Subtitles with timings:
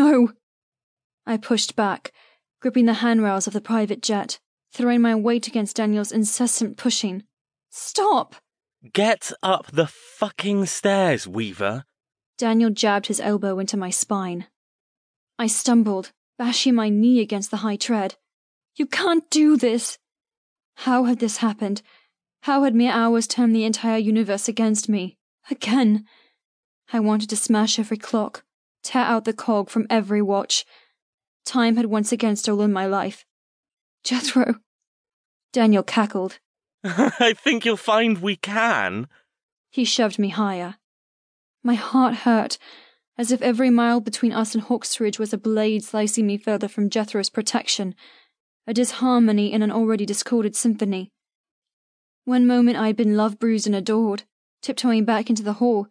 [0.00, 0.32] No!
[1.26, 2.10] I pushed back,
[2.58, 4.40] gripping the handrails of the private jet,
[4.72, 7.24] throwing my weight against Daniel's incessant pushing.
[7.68, 8.36] Stop!
[8.94, 11.84] Get up the fucking stairs, Weaver.
[12.38, 14.46] Daniel jabbed his elbow into my spine.
[15.38, 18.14] I stumbled, bashing my knee against the high tread.
[18.76, 19.98] You can't do this!
[20.76, 21.82] How had this happened?
[22.44, 25.18] How had mere hours turned the entire universe against me?
[25.50, 26.06] Again!
[26.90, 28.44] I wanted to smash every clock,
[28.82, 30.64] tear out the cog from every watch.
[31.44, 33.24] Time had once again stolen my life.
[34.04, 34.56] Jethro!
[35.52, 36.38] Daniel cackled.
[36.84, 39.08] I think you'll find we can.
[39.70, 40.76] He shoved me higher.
[41.62, 42.58] My heart hurt,
[43.18, 46.88] as if every mile between us and Hawksridge was a blade slicing me further from
[46.88, 47.94] Jethro's protection,
[48.66, 51.10] a disharmony in an already discorded symphony.
[52.24, 54.22] One moment I had been love bruised and adored,
[54.62, 55.88] tiptoeing back into the hall.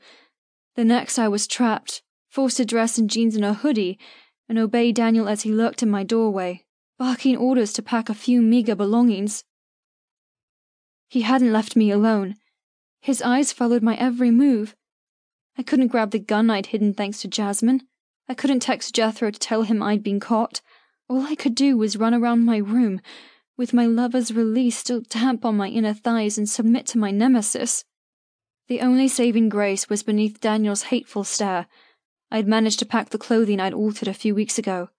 [0.75, 3.99] The next I was trapped, forced to dress in jeans and a hoodie,
[4.47, 6.63] and obey Daniel as he lurked in my doorway,
[6.97, 9.43] barking orders to pack a few meager belongings.
[11.07, 12.35] He hadn't left me alone.
[13.01, 14.75] His eyes followed my every move.
[15.57, 17.81] I couldn't grab the gun I'd hidden thanks to Jasmine.
[18.27, 20.61] I couldn't text Jethro to tell him I'd been caught.
[21.07, 23.01] All I could do was run around my room,
[23.57, 27.83] with my lover's release still damp on my inner thighs, and submit to my nemesis.
[28.67, 31.65] The only saving grace was beneath Daniel's hateful stare.
[32.31, 34.89] I'd managed to pack the clothing I'd altered a few weeks ago,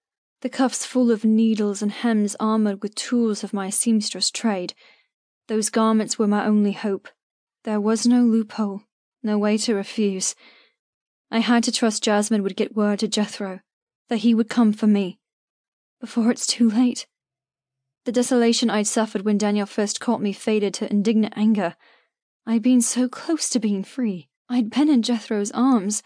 [0.41, 4.75] the cuffs full of needles and hems armored with tools of my seamstress trade.
[5.49, 7.09] Those garments were my only hope.
[7.65, 8.83] There was no loophole,
[9.23, 10.35] no way to refuse.
[11.31, 13.61] I had to trust Jasmine would get word to Jethro,
[14.09, 15.21] that he would come for me.
[16.01, 17.07] Before it's too late.
[18.07, 21.77] The desolation I'd suffered when Daniel first caught me faded to indignant anger.
[22.47, 24.31] I'd been so close to being free.
[24.49, 26.03] I'd been in Jethro's arms.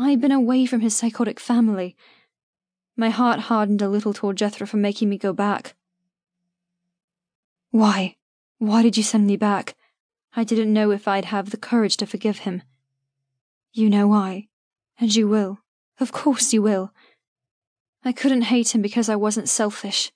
[0.00, 1.96] I'd been away from his psychotic family.
[2.96, 5.74] My heart hardened a little toward Jethro for making me go back.
[7.72, 8.16] Why?
[8.58, 9.74] Why did you send me back?
[10.36, 12.62] I didn't know if I'd have the courage to forgive him.
[13.72, 14.46] You know why,
[15.00, 15.58] and you will.
[15.98, 16.92] Of course you will.
[18.04, 20.12] I couldn't hate him because I wasn't selfish.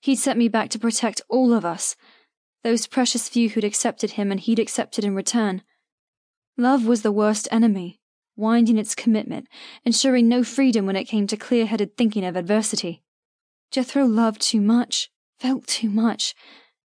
[0.00, 1.96] He'd sent me back to protect all of us,
[2.62, 5.62] those precious few who'd accepted him and he'd accepted in return.
[6.56, 8.00] Love was the worst enemy,
[8.36, 9.46] winding its commitment,
[9.84, 13.02] ensuring no freedom when it came to clear headed thinking of adversity.
[13.70, 16.34] Jethro loved too much, felt too much,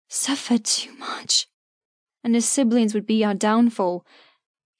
[0.08, 1.46] suffered too much,
[2.24, 4.06] and his siblings would be our downfall.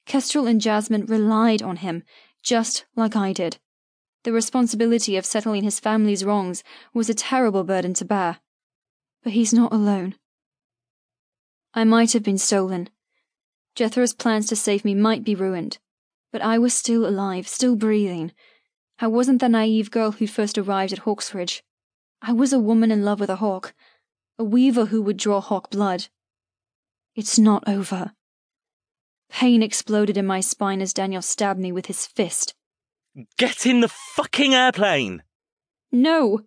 [0.05, 2.03] Kestrel and Jasmine relied on him,
[2.41, 3.57] just like I did.
[4.23, 6.63] The responsibility of settling his family's wrongs
[6.93, 8.39] was a terrible burden to bear.
[9.23, 10.15] But he's not alone.
[11.73, 12.89] I might have been stolen.
[13.75, 15.77] Jethro's plans to save me might be ruined,
[16.31, 18.31] but I was still alive, still breathing.
[18.99, 21.63] I wasn't the naive girl who first arrived at Hawksridge.
[22.21, 23.73] I was a woman in love with a hawk,
[24.37, 26.07] a weaver who would draw hawk blood.
[27.15, 28.13] It's not over.
[29.29, 32.55] Pain exploded in my spine as Daniel stabbed me with his fist.
[33.37, 35.23] Get in the fucking airplane!
[35.91, 36.41] No!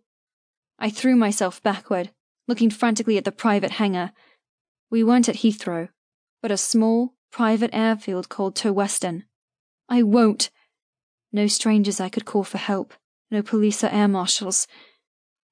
[0.79, 2.11] I threw myself backward,
[2.49, 4.13] looking frantically at the private hangar.
[4.91, 5.89] We weren't at Heathrow,
[6.41, 9.25] but a small, private airfield called Toweston.
[9.93, 10.49] I won't!
[11.33, 12.95] No strangers I could call for help,
[13.31, 14.67] no police or air marshals.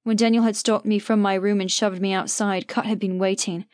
[0.03, 3.19] When Daniel had stalked me from my room and shoved me outside, Cut had been
[3.19, 3.67] waiting.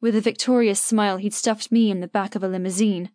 [0.00, 3.10] With a victorious smile, he'd stuffed me in the back of a limousine.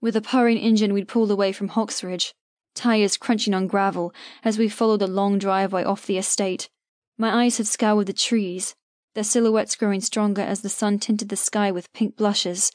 [0.00, 2.34] With a purring engine, we'd pulled away from Hawksridge,
[2.74, 4.12] tires crunching on gravel
[4.42, 6.68] as we followed the long driveway off the estate.
[7.16, 8.74] My eyes had scoured the trees,
[9.14, 12.72] their silhouettes growing stronger as the sun tinted the sky with pink blushes.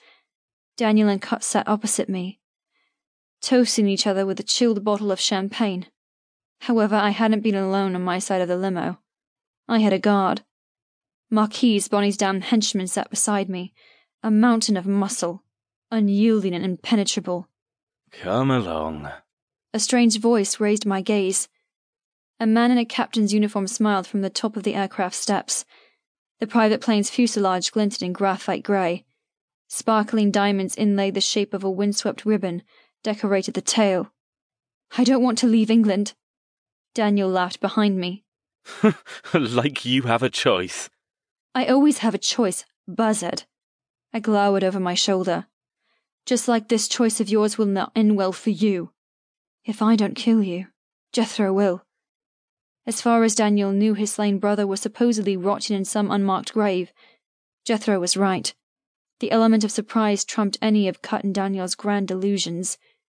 [0.77, 2.39] Daniel and Cut sat opposite me,
[3.43, 5.85] toasting each other with a chilled bottle of champagne.
[6.61, 8.99] However, I hadn't been alone on my side of the limo.
[9.67, 10.41] I had a guard.
[11.29, 13.73] Marquise, Bonnie's damn henchman, sat beside me,
[14.23, 15.43] a mountain of muscle,
[15.91, 17.49] unyielding and impenetrable.
[18.11, 19.09] Come along.
[19.73, 21.49] A strange voice raised my gaze.
[22.39, 25.65] A man in a captain's uniform smiled from the top of the aircraft steps.
[26.39, 29.05] The private plane's fuselage glinted in graphite grey.
[29.67, 32.61] Sparkling diamonds inlaid the shape of a windswept ribbon,
[33.03, 34.11] decorated the tail.
[34.97, 36.13] I don't want to leave England.
[36.93, 38.23] Daniel laughed behind me.
[39.33, 40.89] like you have a choice.
[41.53, 43.43] I always have a choice, buzzard.
[44.13, 45.47] I glowered over my shoulder.
[46.25, 48.91] Just like this choice of yours will not end well for you.
[49.65, 50.67] If I don't kill you,
[51.11, 51.85] Jethro will.
[52.85, 56.91] As far as Daniel knew, his slain brother was supposedly rotting in some unmarked grave.
[57.65, 58.53] Jethro was right.
[59.19, 62.77] The element of surprise trumped any of Cut and Daniel's grand delusions.